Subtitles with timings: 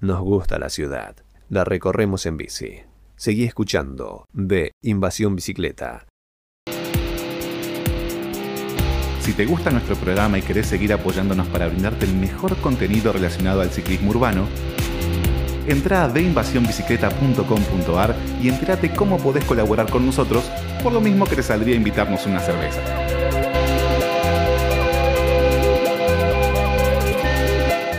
[0.00, 1.16] Nos gusta la ciudad.
[1.48, 2.82] La recorremos en bici.
[3.16, 6.06] Seguí escuchando de Invasión Bicicleta.
[9.20, 13.60] Si te gusta nuestro programa y querés seguir apoyándonos para brindarte el mejor contenido relacionado
[13.60, 14.46] al ciclismo urbano,
[15.66, 20.48] entra a deinvasionbicicleta.com.ar y entérate cómo podés colaborar con nosotros,
[20.80, 23.17] por lo mismo que te saldría invitarnos una cerveza.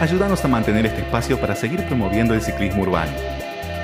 [0.01, 3.11] Ayúdanos a mantener este espacio para seguir promoviendo el ciclismo urbano.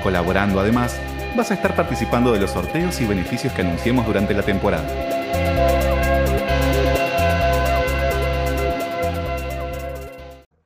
[0.02, 0.98] Colaborando además,
[1.36, 4.88] vas a estar participando de los sorteos y beneficios que anunciemos durante la temporada.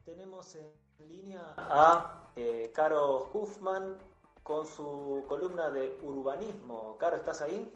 [0.04, 3.96] Tenemos en línea a eh, Caro Huffman
[4.44, 6.96] con su columna de urbanismo.
[6.96, 7.74] Caro, ¿estás ahí?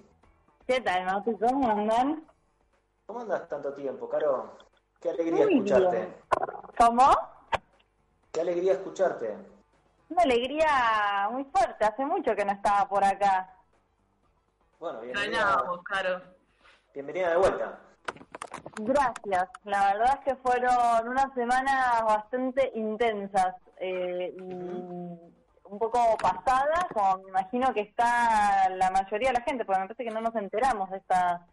[0.65, 1.33] ¿Qué tal, Mati?
[1.35, 2.25] ¿Cómo andan?
[3.07, 4.59] ¿Cómo andas tanto tiempo, Caro?
[5.01, 6.09] Qué alegría escucharte.
[6.79, 7.11] ¿Cómo?
[8.35, 9.33] Qué alegría escucharte.
[10.09, 11.85] Una alegría muy fuerte.
[11.85, 13.49] Hace mucho que no estaba por acá.
[14.81, 15.63] Bueno, bienvenida.
[15.85, 16.21] Caro.
[16.93, 17.79] Bienvenida de vuelta.
[18.81, 19.49] Gracias.
[19.63, 27.19] La verdad es que fueron unas semanas bastante intensas eh, y un poco pasadas, como
[27.19, 30.35] me imagino que está la mayoría de la gente, porque me parece que no nos
[30.35, 31.47] enteramos de esta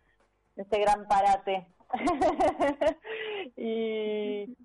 [0.55, 1.67] de este gran parate.
[3.55, 4.58] y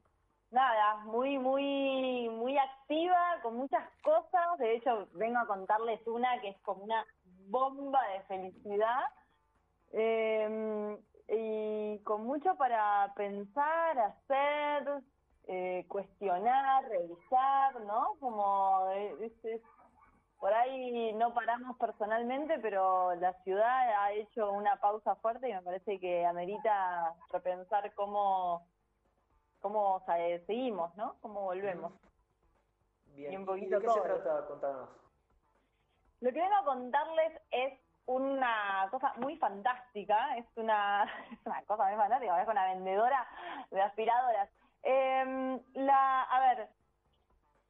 [0.56, 4.58] nada, muy, muy, muy activa, con muchas cosas.
[4.58, 7.04] De hecho, vengo a contarles una que es como una
[7.48, 9.00] bomba de felicidad.
[9.92, 15.02] Eh, y con mucho para pensar, hacer,
[15.48, 18.14] eh, cuestionar, revisar, ¿no?
[18.20, 19.62] Como es-
[20.38, 25.62] por ahí no paramos personalmente, pero la ciudad ha hecho una pausa fuerte y me
[25.62, 28.66] parece que amerita repensar cómo,
[29.60, 31.16] cómo eh, seguimos, ¿no?
[31.20, 31.92] Cómo volvemos.
[33.14, 33.32] Bien.
[33.32, 34.02] Y un poquito de qué se todo.
[34.22, 34.46] trata?
[34.46, 34.88] Contanos.
[36.20, 41.86] Lo que vengo a contarles es una cosa muy fantástica, es una, es una cosa
[41.86, 43.26] muy fantástica, es una vendedora
[43.70, 44.48] de aspiradoras.
[44.82, 46.68] Em, la, a ver,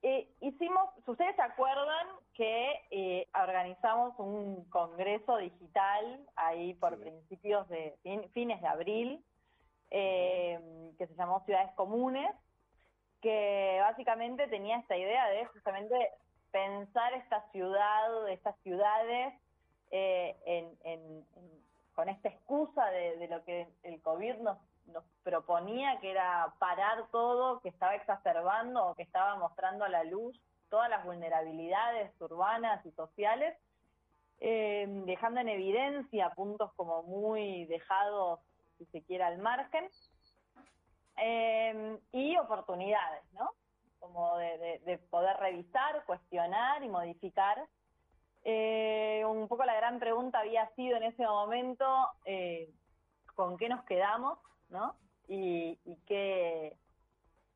[0.02, 7.00] eh, hicimos, ustedes se acuerdan que eh, organizamos un congreso digital ahí por Sí.
[7.02, 9.24] principios de fin- fines de abril,
[9.90, 10.58] eh,
[10.98, 12.30] que se llamó Ciudades Comunes,
[13.20, 16.10] que básicamente tenía esta idea de justamente
[16.50, 19.34] pensar esta ciudad, estas ciudades,
[19.90, 21.24] eh, en-
[21.94, 27.06] con esta excusa de, de lo que el COVID nos, nos proponía, que era parar
[27.10, 32.84] todo, que estaba exacerbando o que estaba mostrando a la luz todas las vulnerabilidades urbanas
[32.84, 33.56] y sociales,
[34.40, 38.40] eh, dejando en evidencia puntos como muy dejados,
[38.78, 39.88] si se quiere, al margen,
[41.16, 43.50] eh, y oportunidades, ¿no?
[44.00, 47.66] Como de, de- de poder revisar, cuestionar y modificar.
[48.44, 51.84] Eh, un poco la gran pregunta había sido en ese momento
[52.24, 52.70] eh,
[53.34, 54.38] con qué nos quedamos,
[54.68, 54.94] ¿no?
[55.28, 56.76] Y, y qué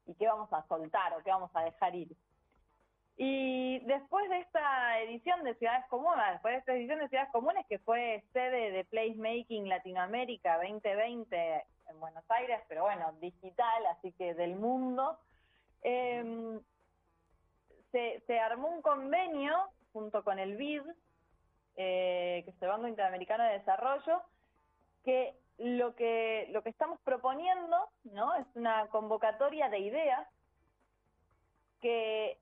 [0.07, 2.09] y qué vamos a soltar o qué vamos a dejar ir.
[3.23, 7.67] Y después de esta edición de Ciudades Comunes, después de esta edición de Ciudades Comunes,
[7.69, 14.33] que fue sede de Placemaking Latinoamérica 2020 en Buenos Aires, pero bueno, digital, así que
[14.33, 15.19] del mundo,
[15.83, 16.59] eh,
[17.93, 19.55] se, se armó un convenio
[19.93, 20.81] junto con el BID,
[21.77, 24.23] eh, que es el Banco Interamericano de Desarrollo,
[25.05, 28.35] que lo que lo que estamos proponiendo, ¿no?
[28.37, 30.27] Es una convocatoria de ideas
[31.83, 32.39] que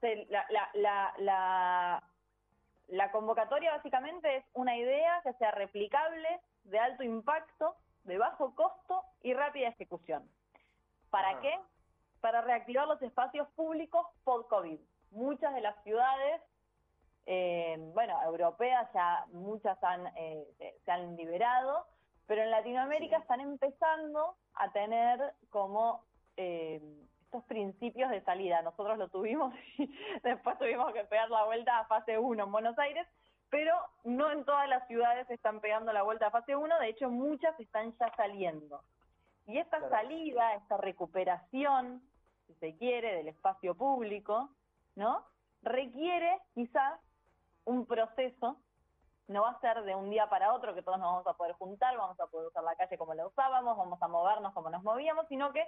[0.00, 2.02] se- la, la, la, la,
[2.88, 9.02] la convocatoria básicamente es una idea que sea replicable, de alto impacto, de bajo costo
[9.22, 10.28] y rápida ejecución.
[11.10, 11.40] ¿Para Ajá.
[11.40, 11.58] qué?
[12.20, 14.80] Para reactivar los espacios públicos post-COVID.
[15.12, 16.42] Muchas de las ciudades,
[17.26, 21.86] eh, bueno, europeas ya muchas han, eh, se- se han liberado,
[22.26, 23.22] pero en Latinoamérica Sí.
[23.22, 26.04] están empezando a tener como
[26.38, 26.80] eh,
[27.44, 28.62] principios de salida.
[28.62, 29.90] Nosotros lo tuvimos y
[30.22, 33.06] después tuvimos que pegar la vuelta a fase 1 en Buenos Aires,
[33.50, 33.74] pero
[34.04, 37.58] no en todas las ciudades están pegando la vuelta a fase 1, de hecho muchas
[37.60, 38.82] están ya saliendo.
[39.46, 39.90] Y esta Claro.
[39.94, 42.02] salida, esta recuperación,
[42.46, 44.50] si se quiere, del espacio público,
[44.96, 45.24] ¿no?
[45.62, 47.00] Requiere quizás
[47.64, 48.56] un proceso,
[49.28, 51.52] no va a ser de un día para otro que todos nos vamos a poder
[51.54, 54.82] juntar, vamos a poder usar la calle como la usábamos, vamos a movernos como nos
[54.82, 55.64] movíamos, sino que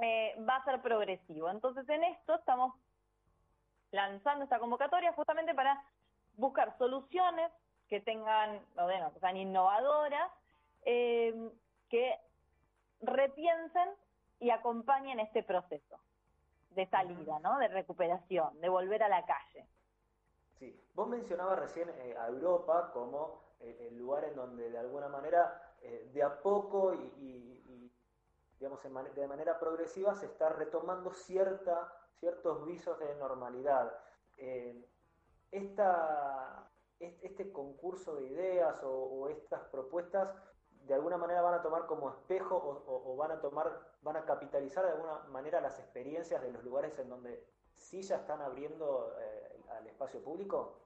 [0.00, 1.50] eh, va a ser progresivo.
[1.50, 2.74] Entonces en esto estamos
[3.90, 5.82] lanzando esta convocatoria justamente para
[6.36, 7.50] buscar soluciones
[7.88, 10.30] que tengan, o bueno, que sean innovadoras,
[10.84, 11.50] eh,
[11.88, 12.18] que
[13.00, 13.90] repiensen
[14.40, 15.98] y acompañen este proceso
[16.70, 17.58] de salida, ¿no?
[17.58, 19.66] De recuperación, de volver a la calle.
[20.58, 25.74] Sí, vos mencionabas recién eh, a Europa como el lugar en donde de alguna manera,
[25.82, 27.90] eh, de a poco y,
[28.64, 33.92] digamos, de manera progresiva se está retomando cierta, ciertos visos de normalidad.
[35.50, 36.66] esta,
[36.98, 40.34] este concurso de ideas o, estas propuestas
[40.86, 42.56] de alguna manera van a tomar como espejo
[42.86, 43.70] o, van a tomar,
[44.00, 47.44] van a capitalizar de alguna manera las experiencias de los lugares en donde
[47.74, 50.80] sí ya están abriendo eh, al espacio público?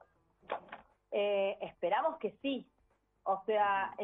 [1.13, 2.69] Eh, esperamos que sí.
[3.31, 3.95] O sea,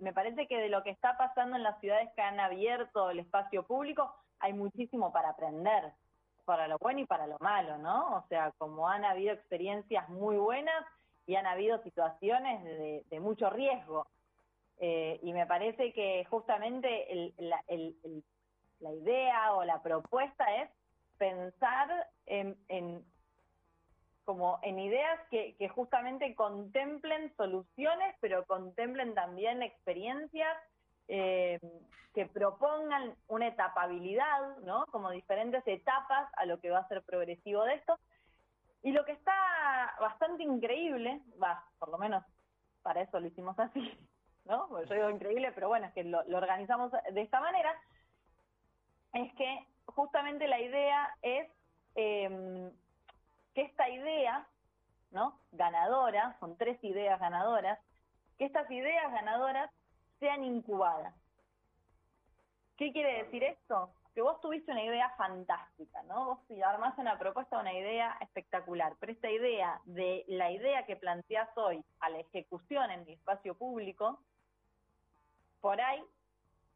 [0.00, 3.20] me parece que de lo que está pasando en las ciudades que han abierto el
[3.20, 5.94] espacio público, hay muchísimo para aprender,
[6.44, 8.18] para lo bueno y para lo malo, ¿no?
[8.18, 10.84] O sea, como han habido experiencias muy buenas
[11.26, 12.62] y han habido situaciones
[13.08, 14.06] de, mucho riesgo.
[14.78, 20.68] Eh, y me parece que justamente la idea o la propuesta es
[21.16, 23.02] pensar en,
[24.26, 30.54] como en ideas que, justamente contemplen soluciones, pero contemplen también experiencias
[31.08, 31.60] eh,
[32.12, 34.84] que propongan una etapabilidad, ¿no?
[34.86, 37.98] Como diferentes etapas a lo que va a ser progresivo de esto.
[38.82, 39.32] Y lo que está
[40.00, 42.24] bastante increíble, va, por lo menos
[42.82, 43.96] para eso lo hicimos así,
[44.44, 44.68] ¿no?
[44.84, 47.74] yo digo increíble, pero bueno, es que lo organizamos de esta manera,
[49.12, 51.48] es que justamente la idea es
[51.94, 52.70] em,
[53.56, 54.46] que esta idea,
[55.12, 55.40] ¿no?
[55.52, 57.78] Ganadora, son tres ideas ganadoras,
[58.36, 59.70] que estas ideas ganadoras
[60.20, 61.14] sean incubadas.
[62.76, 63.94] ¿Qué quiere decir esto?
[64.14, 66.26] Que vos tuviste una idea fantástica, ¿no?
[66.26, 71.48] Vos armás una propuesta, una idea espectacular, pero esta idea de la idea que planteás
[71.56, 74.20] hoy a la ejecución en el espacio público,
[75.62, 76.04] por ahí,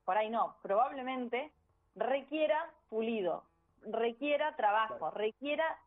[0.07, 1.53] por ahí no, probablemente
[1.95, 3.45] requiera pulido,
[3.83, 5.79] requiera trabajo, requiera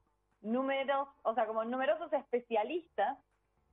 [0.44, 3.18] números, o sea, como numerosos especialistas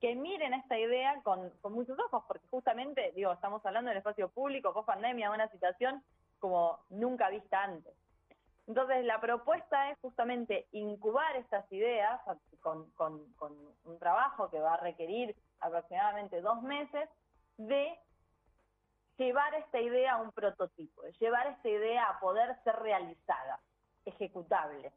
[0.01, 4.73] que miren esta idea con, muchos ojos, porque justamente, digo, estamos hablando del espacio público,
[4.73, 6.03] post pandemia, una situación
[6.39, 7.93] como nunca vista antes.
[8.67, 12.21] Entonces, la propuesta es justamente incubar estas ideas
[12.61, 12.91] con,
[13.85, 17.09] un trabajo que va a requerir aproximadamente dos meses
[17.59, 17.99] de
[19.19, 23.61] llevar esta idea a un prototipo, llevar esta idea a poder ser realizada,
[24.07, 24.93] ejecutable.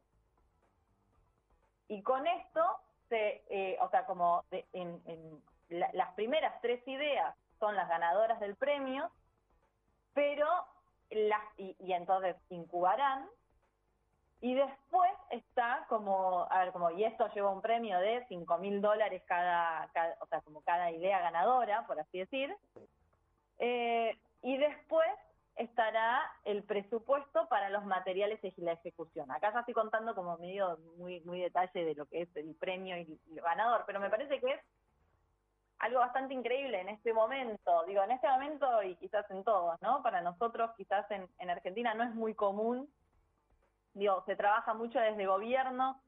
[1.88, 2.62] Y con esto,
[3.08, 9.10] se, eh, o sea, como en, las primeras tres ideas son las ganadoras del premio,
[10.12, 10.46] pero
[11.10, 13.26] las, y, entonces incubarán,
[14.40, 18.82] y después está como, a ver, como, y esto lleva un premio de 5 mil
[18.82, 22.54] dólares cada, cada, o sea, como cada idea ganadora, por así decir,
[23.58, 25.08] eh, y después
[25.56, 29.30] estará el presupuesto para los materiales y la ejecución.
[29.30, 32.96] Acá ya estoy contando como medio muy, muy detalle de lo que es el premio
[32.96, 34.60] y el ganador, pero me parece que es
[35.78, 40.02] algo bastante increíble en este momento, digo, en este momento y quizás en todos, ¿no?
[40.02, 42.88] Para nosotros quizás en, en Argentina no es muy común,
[43.92, 46.00] digo, se trabaja mucho desde gobierno,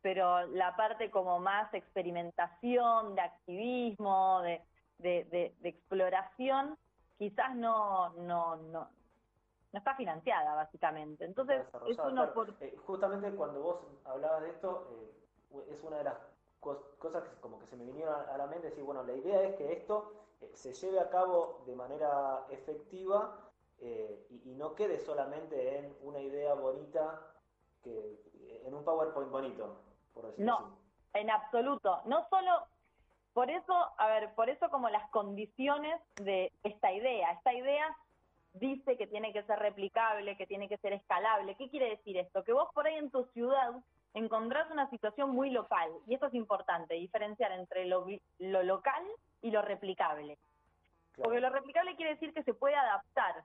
[0.00, 4.62] pero la parte como más experimentación, de activismo, de,
[4.98, 6.76] de, de exploración,
[7.22, 8.88] quizás no, no, no,
[9.72, 11.24] no está financiada básicamente.
[11.24, 16.16] Entonces, es una eh, justamente cuando vos hablabas de esto, eh, es una de las
[16.58, 19.54] cosas que como que se me vinieron a la mente, decir, bueno, la idea es
[19.54, 23.38] que esto eh, se lleve a cabo de manera efectiva
[23.78, 27.20] y, no quede solamente en una idea bonita,
[27.82, 28.20] que
[28.64, 29.76] en un PowerPoint bonito,
[30.14, 30.78] por decirlo No,
[31.14, 32.00] en absoluto.
[32.04, 32.66] No solo
[33.32, 37.32] por eso, a ver, por eso como las condiciones de esta idea.
[37.32, 37.96] Esta idea
[38.54, 41.54] dice que tiene que ser replicable, que tiene que ser escalable.
[41.56, 42.44] ¿Qué quiere decir esto?
[42.44, 43.72] Que vos por ahí en tu ciudad
[44.14, 48.06] encontrás una situación muy local, y esto es importante, diferenciar entre lo,
[48.38, 49.02] local
[49.40, 50.36] y lo replicable.
[51.16, 53.42] Porque lo replicable quiere decir que se puede adaptar.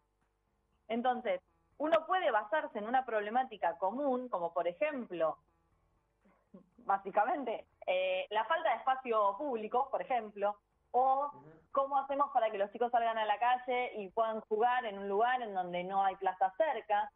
[0.89, 1.41] Entonces,
[1.77, 5.37] uno puede basarse en una problemática común, como por ejemplo
[6.87, 8.16] básicamente, eh,
[9.07, 10.57] espacio público, por ejemplo,
[10.91, 11.31] o
[11.71, 15.07] cómo hacemos para que los chicos salgan a la calle y puedan jugar en un
[15.07, 17.11] lugar en donde no hay plaza cerca,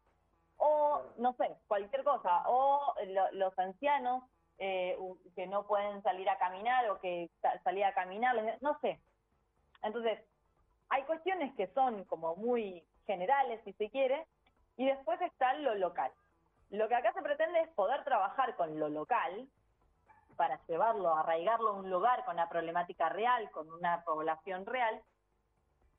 [0.56, 2.94] o no sé, cualquier cosa, o
[3.32, 4.22] los ancianos
[4.58, 4.96] eh,
[5.34, 7.30] que no pueden salir a caminar o que
[7.64, 9.00] salir a caminar, no sé.
[9.82, 10.20] Entonces,
[10.88, 14.26] hay cuestiones que son como muy generales, si se quiere,
[14.76, 16.12] y después está lo local.
[16.70, 19.48] Lo que acá se pretende es poder trabajar con lo local
[20.36, 25.02] para llevarlo, arraigarlo a un lugar con una problemática real, con una población real,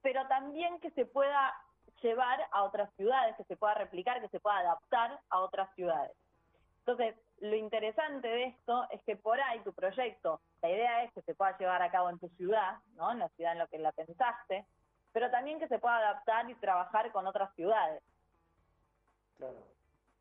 [0.01, 1.53] pero también que se pueda
[2.01, 6.11] llevar a otras ciudades, que se pueda replicar, que se pueda adaptar a otras ciudades.
[6.79, 11.21] Entonces, lo interesante de esto es que por ahí tu proyecto, la idea es que
[11.21, 13.11] se pueda llevar a cabo en tu ciudad, ¿no?
[13.11, 14.65] En la ciudad en la que la pensaste,
[15.13, 18.03] pero también que se pueda adaptar y trabajar con otras ciudades.
[19.37, 19.63] Claro.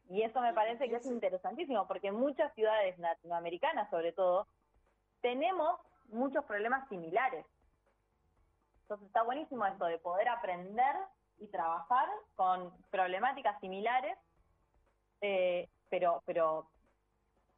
[0.09, 4.47] Y eso me parece que es interesantísimo, porque muchas ciudades latinoamericanas, sobre todo,
[5.21, 5.78] tenemos
[6.09, 7.47] muchos problemas similares.
[8.82, 10.94] Entonces está buenísimo esto de poder aprender
[11.38, 14.18] y trabajar con problemáticas similares,
[15.21, 16.68] eh, pero, pero,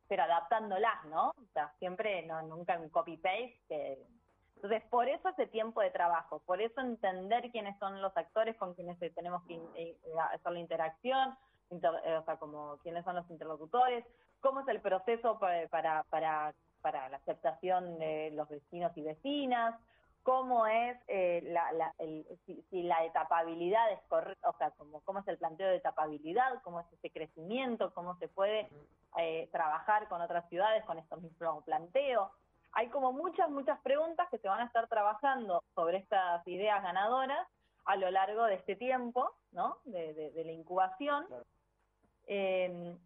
[0.07, 1.31] pero adaptándolas, ¿no?
[1.31, 3.99] O sea, siempre, no, nunca en copy-paste.
[4.57, 8.75] Entonces, por eso ese tiempo de trabajo, por eso entender quiénes son los actores con
[8.75, 9.99] quienes tenemos que eh,
[10.31, 11.37] hacer la interacción,
[11.71, 14.05] eh, o sea, como quiénes son los interlocutores,
[14.41, 19.75] cómo es el proceso para, para, para, la aceptación de los vecinos y vecinas,
[20.23, 21.95] cómo es eh, la,
[22.47, 26.81] si, la etapabilidad es correcta, o sea, cómo, cómo es el planteo de etapabilidad, cómo
[26.81, 28.69] es ese crecimiento, cómo se puede
[29.19, 32.31] eh, trabajar con otras ciudades con estos mismos planteos.
[32.73, 37.47] Hay como muchas, muchas preguntas que se van a estar trabajando sobre estas ideas ganadoras
[37.85, 39.79] a lo largo de este tiempo, ¿no?
[39.85, 41.27] De, la incubación.
[42.27, 42.97] Eh,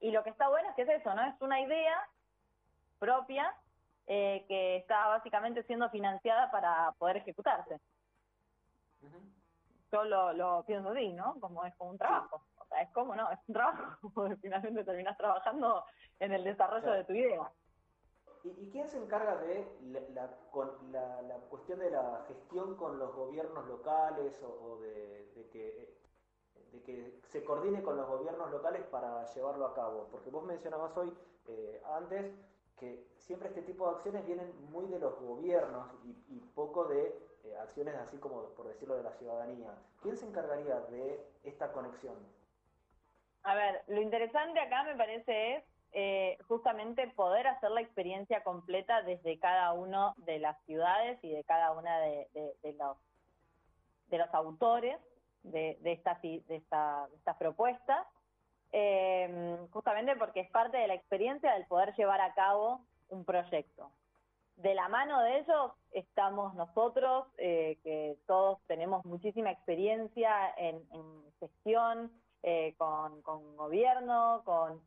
[0.00, 1.22] y lo que está bueno es que es eso, ¿no?
[1.24, 2.08] Es una idea
[2.98, 3.54] propia
[4.06, 7.78] eh, que está básicamente siendo financiada para poder ejecutarse.
[9.92, 11.38] Yo lo, pienso así, ¿no?
[11.40, 12.42] Como es como un trabajo.
[12.58, 13.30] O sea, es como, ¿no?
[13.30, 15.84] Es un trabajo, porque finalmente terminas trabajando
[16.18, 17.50] en el desarrollo de tu idea.
[18.42, 19.66] ¿Y, quién se encarga de
[20.14, 25.94] la, con la, cuestión de la gestión con los gobiernos locales o, de, que
[26.72, 30.08] de que se coordine con los gobiernos locales para llevarlo a cabo.
[30.10, 31.12] Porque vos mencionabas hoy,
[31.48, 32.32] eh, antes,
[32.78, 37.14] que siempre este tipo de acciones vienen muy de los gobiernos y, poco de
[37.44, 39.74] eh, acciones así como, por decirlo, de la ciudadanía.
[40.02, 42.16] ¿Quién se encargaría de esta conexión?
[43.42, 49.02] A ver, lo interesante acá me parece es eh, justamente poder hacer la experiencia completa
[49.02, 52.28] desde cada uno de las ciudades y de cada una de,
[52.78, 52.96] los,
[54.08, 54.98] de los autores
[55.42, 58.06] de, de, estas, de, esta, estas propuestas,
[58.72, 63.90] eh, justamente porque es parte de la experiencia del poder llevar a cabo un proyecto.
[64.56, 70.82] De la mano de ellos estamos nosotros, eh, que todos tenemos muchísima experiencia en,
[71.40, 73.22] gestión, eh, con,
[73.56, 74.82] gobierno, con,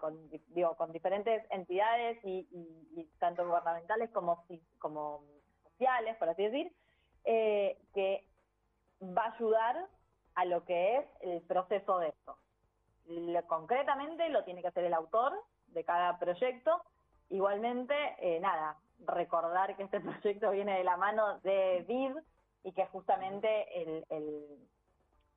[0.00, 4.44] con, digo, con diferentes entidades y, tanto gubernamentales como,
[4.80, 5.22] como
[5.62, 6.72] sociales, por así decir,
[7.24, 8.26] que
[9.02, 9.86] va a ayudar
[10.34, 12.36] a lo que es el proceso de esto.
[13.48, 15.32] concretamente lo tiene que hacer el autor
[15.68, 16.82] de cada proyecto.
[17.28, 22.16] Igualmente, eh, nada, recordar que este proyecto viene de la mano de BID
[22.64, 24.68] y que justamente el, el,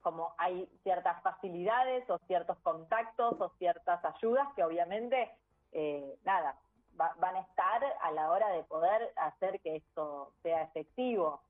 [0.01, 5.31] como hay ciertas facilidades o ciertos contactos o ciertas ayudas que obviamente,
[5.71, 6.55] eh, nada,
[6.93, 11.41] van a estar a la hora de poder hacer que esto sea efectivo.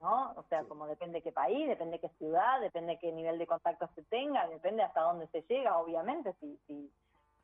[0.00, 0.32] ¿No?
[0.36, 4.02] O sea, como depende qué país, depende qué ciudad, depende qué nivel de contacto se
[4.04, 6.92] tenga, depende hasta dónde se llega, obviamente, si, si,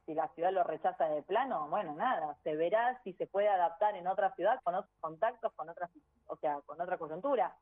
[0.06, 3.94] si la ciudad lo rechaza de plano, bueno, nada, se verá si se puede adaptar
[3.96, 5.90] en otra ciudad con otros contactos, con otras,
[6.26, 7.56] o sea, con otra coyuntura.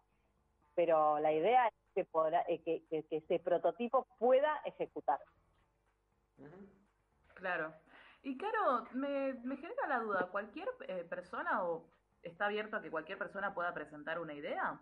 [0.75, 5.18] Pero la idea es que, podrá, eh, que, que, ese prototipo pueda ejecutar.
[7.35, 7.75] Claro.
[8.23, 11.85] Y claro, me, me genera la duda, ¿cualquier eh, persona o
[12.22, 14.78] está abierto a que cualquier persona pueda presentar una idea?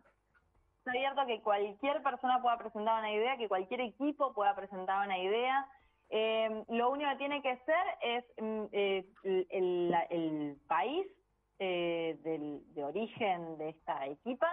[0.78, 5.04] Está abierto a que cualquier persona pueda presentar una idea, que cualquier equipo pueda presentar
[5.04, 5.66] una idea.
[6.10, 9.04] Eh, lo único que tiene que ser es mm, eh,
[9.50, 11.06] el, país
[11.58, 14.48] eh, de origen de esta equipa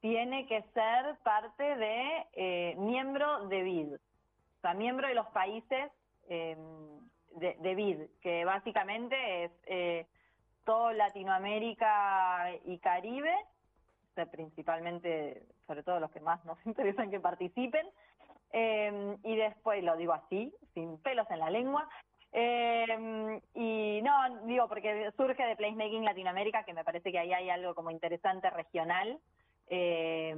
[0.00, 5.92] tiene que ser parte de miembro de BID, o sea, miembro de los países
[6.26, 10.06] de BID, que básicamente es
[10.92, 13.34] Latinoamérica y Caribe,
[14.30, 17.86] principalmente, sobre todo los que más nos interesan que participen,
[18.52, 21.88] eh, y después, lo digo así, sin pelos en la lengua,
[22.32, 27.50] eh, y no, digo, porque surge de Placemaking Latinoamérica, que me parece que ahí hay
[27.50, 29.18] algo como interesante regional,
[29.68, 30.34] eh,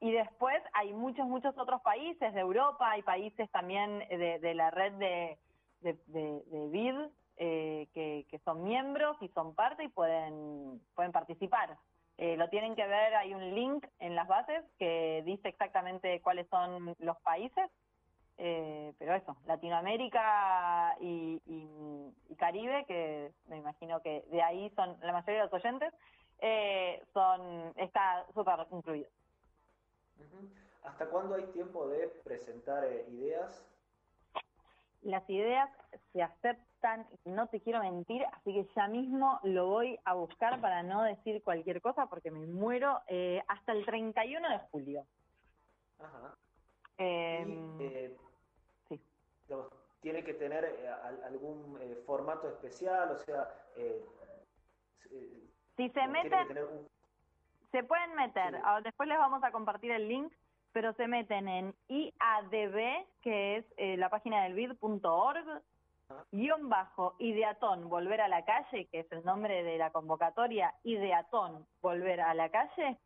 [0.00, 4.92] y después hay muchos, muchos otros países de Europa, hay países también de, la red
[4.94, 5.38] de,
[5.82, 7.10] de, de BID,
[7.42, 11.74] eh, que, son miembros y son parte y pueden, pueden participar.
[12.18, 16.46] Eh, lo tienen que ver, hay un link en las bases que dice exactamente cuáles
[16.48, 17.70] son los países,
[18.36, 21.40] eh, pero eso, Latinoamérica y,
[22.36, 25.94] Caribe, que me imagino que de ahí son la mayoría de los oyentes,
[27.14, 29.08] son está súper incluido.
[30.84, 33.69] ¿Hasta cuándo hay tiempo de presentar ideas
[35.02, 35.70] las ideas
[36.12, 40.82] se aceptan, no te quiero mentir, así que ya mismo lo voy a buscar para
[40.82, 45.06] no decir cualquier cosa porque me muero eh, hasta el 31 de julio.
[45.98, 46.34] Ajá.
[46.98, 48.16] Em, Y, eh,
[48.88, 49.00] sí.
[49.46, 49.68] digamos,
[50.00, 54.04] tiene que tener eh, al- algún eh, formato especial, o sea, eh,
[55.76, 56.88] si se meten, un-
[57.70, 58.62] se pueden meter, Sí.
[58.84, 60.32] después les vamos a compartir el link,
[60.72, 65.62] pero se meten en IADB, que es eh, la página del bid.org,
[66.32, 71.66] guion bajo, Ideatón, volver a la calle, que es el nombre de la convocatoria, Ideatón,
[71.80, 72.98] volver a la calle,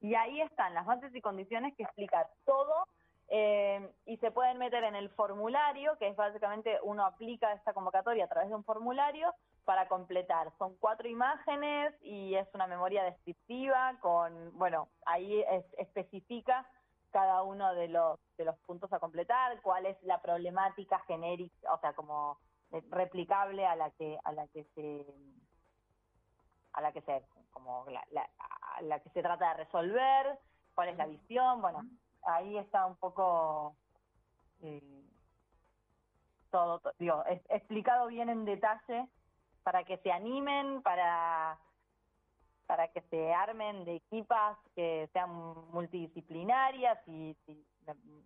[0.00, 2.86] y ahí están las bases y condiciones que explica todo,
[3.28, 8.24] eh, y se pueden meter en el formulario, que es básicamente uno aplica esta convocatoria
[8.24, 9.32] a través de un formulario
[9.64, 10.52] para completar.
[10.58, 16.66] Son cuatro imágenes y es una memoria descriptiva con, bueno, ahí es- especifica
[17.12, 21.78] cada uno de los, de los puntos a completar, cuál es la problemática genérica, o
[21.80, 22.38] sea, como
[22.72, 25.06] eh, replicable a la que, a la que se
[26.74, 28.30] a la que se como la, la-
[28.76, 30.38] a la que se trata de resolver,
[30.74, 31.80] cuál es la visión, bueno,
[32.24, 33.76] ahí está un poco
[34.62, 35.04] eh,
[36.50, 39.08] todo, to- digo, es- explicado bien en detalle
[39.62, 41.58] para que se animen, para
[42.72, 45.28] para que se armen de equipas que sean
[45.72, 47.66] multidisciplinarias y, y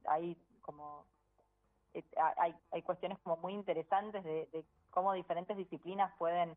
[0.04, 1.04] hay como
[1.94, 2.04] eh,
[2.38, 6.56] hay, hay cuestiones como muy interesantes de, de cómo diferentes disciplinas pueden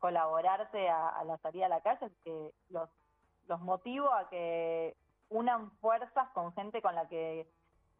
[0.00, 2.90] colaborarse a, la salida a la calle, que los,
[3.46, 4.96] los motivo a que
[5.28, 7.46] unan fuerzas con gente con la que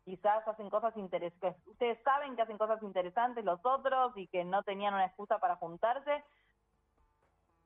[0.04, 4.64] quizás hacen cosas interesantes, ustedes saben que hacen cosas interesantes los otros y que no
[4.64, 6.24] tenían una excusa para juntarse,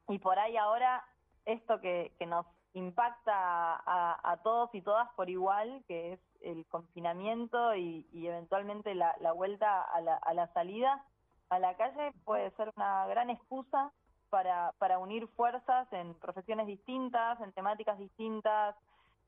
[0.08, 1.02] y por ahí ahora
[1.46, 6.66] esto que, que nos impacta a, a todos y todas por igual, que es el
[6.66, 11.04] confinamiento y, y eventualmente la, la vuelta a la, a la salida
[11.50, 13.92] a la calle, puede ser una gran excusa
[14.30, 18.74] para, para unir fuerzas en profesiones distintas, en temáticas distintas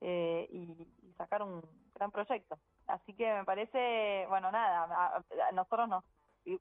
[0.00, 0.86] eh, y,
[1.16, 1.62] sacar un
[1.94, 2.58] gran proyecto.
[2.86, 5.16] Así que me parece, bueno, nada, a,
[5.48, 6.04] a nosotros nos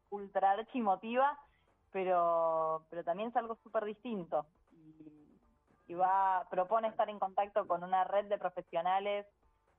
[0.09, 1.37] ultra archimotiva,
[1.91, 4.45] pero, pero también es algo súper distinto.
[5.87, 9.25] Y, va, propone estar en contacto con una red de profesionales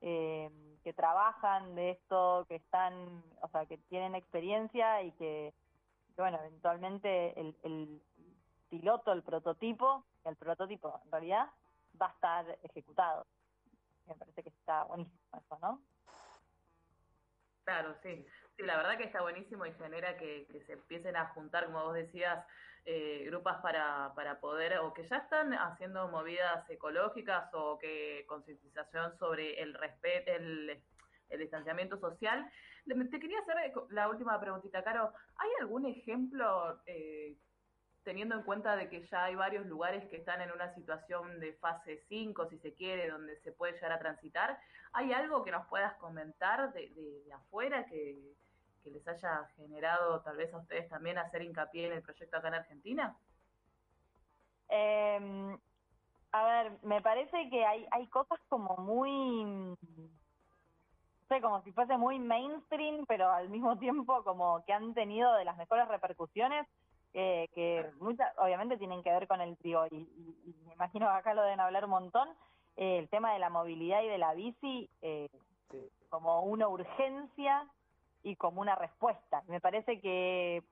[0.01, 0.51] eh,
[0.85, 5.53] que trabajan de esto, que están, o sea, que tienen experiencia y que,
[6.15, 8.03] que, bueno, eventualmente el, el
[8.69, 11.51] piloto, el prototipo, el prototipo en realidad
[12.01, 13.27] va a estar ejecutado.
[14.07, 15.81] Me parece que está buenísimo eso, ¿no?
[17.65, 18.25] Claro, sí.
[18.57, 21.85] Sí, la verdad que está buenísimo y genera que, que se empiecen a juntar, como
[21.85, 22.47] vos decías,
[22.89, 29.19] eh, grupos para, para poder, o que ya están haciendo movidas ecológicas o que concientización
[29.19, 30.81] sobre el respeto, el,
[31.29, 32.49] el distanciamiento social.
[32.87, 33.57] Te quería hacer
[33.91, 35.13] la última preguntita, Caro.
[35.37, 37.37] ¿Hay algún ejemplo, eh,
[38.05, 41.55] teniendo en cuenta de que ya hay varios lugares que están en una situación de
[41.55, 44.61] fase 5, si se quiere, donde se puede llegar a transitar?
[44.93, 48.37] ¿Hay algo que nos puedas comentar de, de, de afuera que,
[48.87, 52.49] que les haya generado tal vez a ustedes también hacer hincapié en el proyecto acá
[52.49, 53.17] en Argentina?
[54.69, 55.59] Eh,
[56.31, 59.77] a ver, me parece que hay, hay cosas como muy, no
[61.29, 65.45] sé, como si fuese muy mainstream, pero al mismo tiempo como que han tenido de
[65.45, 66.69] las mejores repercusiones,
[67.13, 71.07] eh, que muchas, obviamente tienen que ver con el trío, y, y, y, me imagino
[71.07, 72.29] que acá lo deben hablar un montón,
[72.77, 75.29] eh, el tema de la movilidad y de la bici, eh,
[75.71, 75.91] sí.
[76.09, 77.67] como una urgencia
[78.27, 79.45] y como una respuesta.
[79.47, 80.65] Me parece que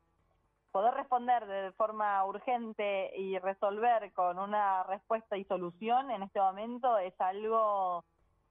[0.73, 6.99] poder responder de forma urgente y resolver con una respuesta y solución en este momento
[6.99, 8.05] es algo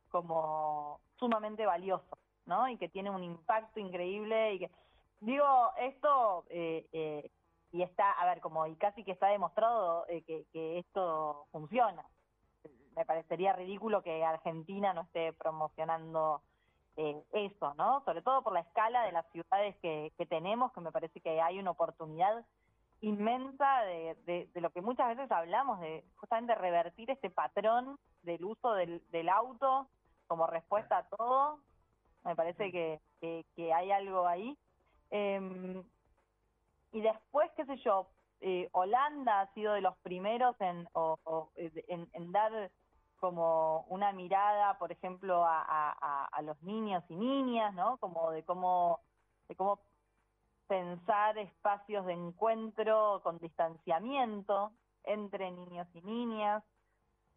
[0.10, 2.70] como sumamente valioso, ¿no?
[2.70, 4.72] Y que tiene un impacto increíble y que
[5.20, 7.30] digo esto eh, eh,
[7.74, 12.06] y está, a ver, como y casi que está demostrado eh, que, que esto funciona.
[12.96, 16.42] Me parecería ridículo que Argentina no esté promocionando
[16.98, 18.04] eh, eso, ¿no?
[18.06, 21.42] Sobre todo por la escala de las ciudades que, que, tenemos, que me parece que
[21.42, 22.46] hay una oportunidad
[23.02, 28.74] inmensa de, de, lo que muchas veces hablamos, de justamente revertir este patrón del uso
[28.74, 29.88] del, del auto
[30.28, 31.60] como respuesta a todo.
[32.24, 34.58] Me parece que, que, que hay algo ahí.
[35.12, 35.84] Eh,
[36.94, 38.08] y después, qué sé yo,
[38.40, 42.72] eh, Holanda ha sido de los primeros en, o, en dar
[43.24, 47.96] como una mirada, por ejemplo, a, a, a, los niños y niñas, ¿no?
[48.00, 49.00] Como de cómo,
[49.48, 49.80] de cómo
[50.68, 54.74] pensar espacios de encuentro con distanciamiento
[55.06, 56.66] entre niños y niñas.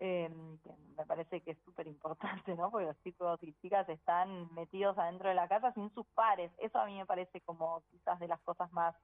[0.01, 0.29] eh,
[0.97, 2.69] me parece que es súper importante, ¿no?
[2.73, 6.51] Porque los chicos y chicas están metidos adentro de la casa sin sus pares.
[6.59, 8.97] Eso a mí me parece como quizás de las cosas más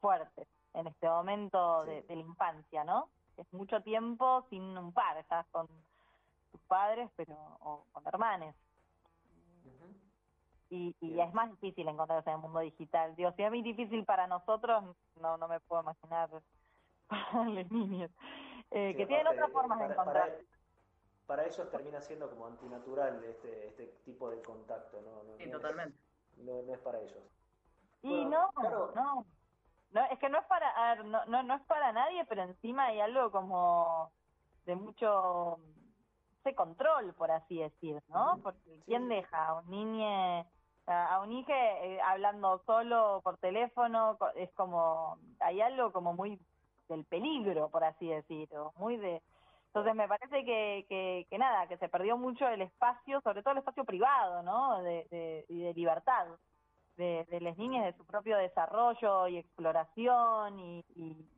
[0.00, 3.10] fuertes en este momento de, la infancia, ¿no?
[3.36, 5.68] Es mucho tiempo sin un par, estás con
[6.54, 8.54] tus padres, pero o con hermanes.
[10.70, 13.14] Y, y es más difícil encontrarse en el mundo digital.
[13.16, 14.84] Digo, si es muy difícil para nosotros,
[15.20, 16.30] no, no me puedo imaginar
[17.08, 18.10] para los niños.
[18.70, 20.38] Eh, que tienen otras formas de encontrar.
[21.26, 25.24] Para, ellos termina siendo como antinatural este, este tipo de contacto, ¿no?
[25.24, 25.98] no sí, totalmente.
[26.38, 27.24] no, no, es para ellos.
[28.02, 29.26] Y no, no,
[29.90, 33.00] no, es que no es para, no, no, no es para nadie, pero encima hay
[33.00, 34.12] algo como
[34.66, 35.58] de mucho
[36.44, 38.38] de control, por así decir, ¿no?
[38.42, 40.46] Porque ¿quién deja a un niño,
[40.86, 44.16] a un hijo eh, hablando solo por teléfono?
[44.36, 46.38] Es como, hay algo como muy
[46.88, 49.22] del peligro, por así decirlo, muy de...
[49.68, 53.52] Entonces me parece que, que, que nada, que se perdió mucho el espacio, sobre todo
[53.52, 54.80] el espacio privado, ¿no?
[54.82, 56.28] De, de, y de libertad
[56.96, 61.30] de, de las niñas, de su propio desarrollo y exploración y, y,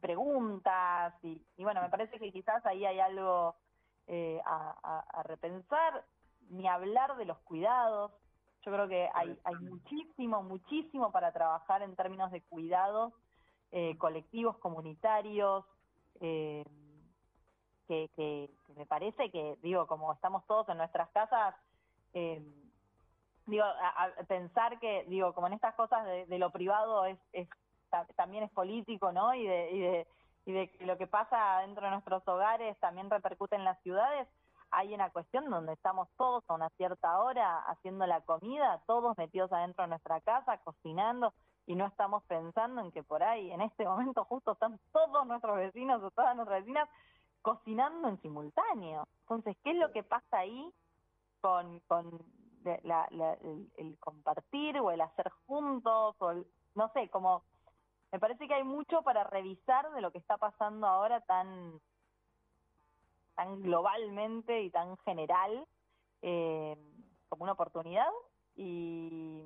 [0.00, 1.14] preguntas.
[1.22, 3.56] Y, y, bueno, me parece que quizás ahí hay algo
[4.06, 6.04] eh, a, a, repensar,
[6.50, 8.12] ni hablar de los cuidados.
[8.62, 13.12] Yo creo que hay, hay muchísimo, muchísimo para trabajar en términos de cuidados
[13.76, 15.64] eh, colectivos, comunitarios,
[16.20, 16.64] eh,
[17.88, 21.56] que, que, me parece que, digo, como estamos todos en nuestras casas,
[22.12, 22.40] eh,
[23.46, 27.48] digo, a, pensar que, digo, como en estas cosas de, lo privado es, es,
[28.14, 29.34] también es político, ¿no?
[29.34, 30.06] Y de, y de,
[30.46, 34.28] y de que lo que pasa dentro de nuestros hogares también repercute en las ciudades.
[34.70, 39.52] Hay una cuestión donde estamos todos a una cierta hora haciendo la comida, todos metidos
[39.52, 41.32] adentro de nuestra casa, cocinando,
[41.66, 45.56] y no estamos pensando en que por ahí, en este momento justo están todos nuestros
[45.56, 46.88] vecinos o todas nuestras vecinas
[47.40, 49.06] cocinando en simultáneo.
[49.20, 50.72] Entonces, ¿qué es lo que pasa ahí
[51.40, 52.24] con, con
[52.82, 53.06] la,
[53.76, 56.32] el, compartir o el hacer juntos o
[56.74, 57.44] no sé, como
[58.14, 61.80] me parece que hay mucho para revisar de lo que está pasando ahora tan
[63.34, 65.66] tan globalmente y tan general
[66.22, 66.76] eh,
[67.28, 68.06] como una oportunidad.
[68.54, 69.42] Y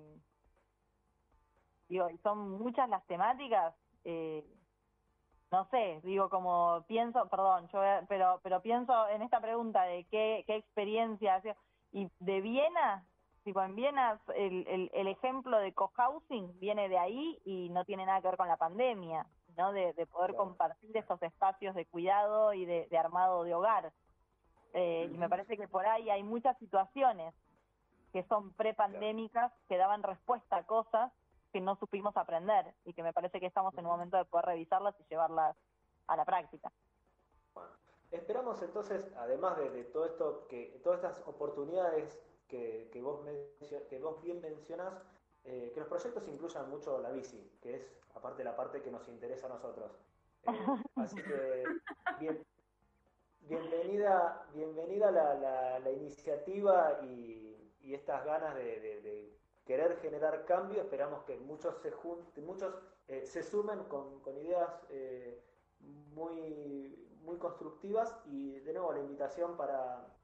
[1.88, 4.44] digo, son muchas las temáticas, eh,
[5.50, 10.44] no sé, digo, como pienso, perdón, yo, pero, pero pienso en esta pregunta de qué,
[10.46, 11.42] qué experiencia,
[11.90, 13.06] y de Viena,
[13.48, 18.04] tipo en Viena el, el, el ejemplo de cohousing viene de ahí y no tiene
[18.04, 19.72] nada que ver con la pandemia, ¿no?
[19.72, 23.90] De, de poder compartir estos espacios de cuidado y de, de armado de hogar.
[24.74, 27.34] Eh, y me parece que por ahí hay muchas situaciones
[28.12, 31.10] que son prepandémicas que daban respuesta a cosas
[31.50, 34.44] que no supimos aprender y que me parece que estamos en un momento de poder
[34.44, 35.56] revisarlas y llevarlas
[36.06, 36.70] a la práctica.
[37.54, 37.70] Bueno,
[38.10, 43.20] esperamos entonces, además de, todo esto, que todas estas oportunidades que, que, vos,
[43.88, 44.94] que vos bien mencionás,
[45.44, 49.06] eh, que los proyectos incluyan mucho la bici, que es aparte la parte que nos
[49.08, 49.92] interesa a nosotros.
[50.42, 50.46] Eh,
[50.96, 51.64] así que
[52.18, 52.44] bien,
[53.40, 61.36] bienvenida, bienvenida la, la, iniciativa y, y, estas ganas de querer generar cambio, esperamos que
[61.36, 62.74] muchos se junten, muchos
[63.06, 64.70] eh, se sumen con, con ideas
[66.14, 70.17] muy, muy constructivas y de nuevo la invitación para,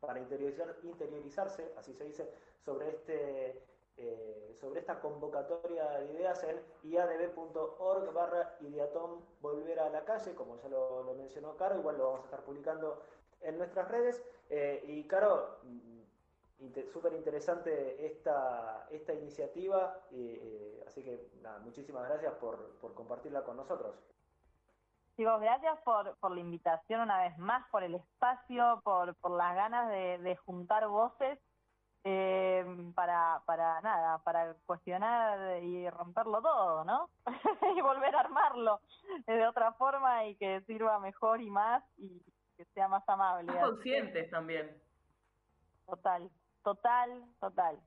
[0.00, 2.34] para interiorizar, interiorizarse, así se dice,
[2.64, 3.62] sobre este
[3.96, 10.56] eh, sobre esta convocatoria de ideas en iadb.org barra ideatom volver a la calle, como
[10.56, 13.02] ya lo, mencionó Caro, igual lo vamos a estar publicando
[13.42, 14.22] en nuestras redes.
[14.86, 15.58] y Caro,
[16.92, 23.56] súper interesante esta, esta iniciativa, eh, así que nada, muchísimas gracias por, por compartirla con
[23.56, 23.96] nosotros.
[25.20, 29.54] Chicos, gracias por, por la invitación una vez más, por el espacio, por, por las
[29.54, 31.38] ganas de, de juntar voces
[32.04, 37.10] eh, para, para nada, para cuestionar y romperlo todo, ¿no?
[37.76, 38.80] y volver a armarlo
[39.26, 42.24] de otra forma y que sirva mejor y más y
[42.56, 43.52] que sea más amable.
[43.52, 44.74] Más conscientes también.
[45.84, 46.30] Total.
[46.62, 47.78] Total, total.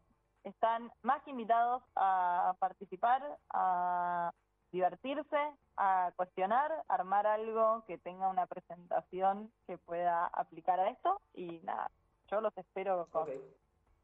[0.44, 4.32] Están más que invitados a participar, a
[4.72, 11.60] divertirse, a cuestionar, armar algo que tenga una presentación que pueda aplicar a esto y
[11.64, 11.90] nada,
[12.28, 13.30] yo los espero con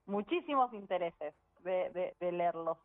[0.05, 2.77] muchísimos intereses de, de, leerlos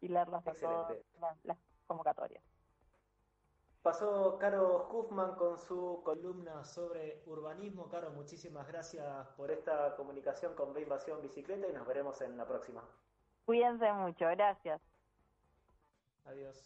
[0.00, 0.96] y leerlos a todas
[1.44, 2.42] las convocatorias.
[3.82, 7.88] Pasó Caro Huffman con su columna sobre urbanismo.
[7.88, 12.82] Caro, muchísimas gracias por esta comunicación con Invasión Bicicleta y nos veremos en la próxima.
[13.46, 14.82] Cuídense mucho, gracias.
[16.26, 16.62] Adiós.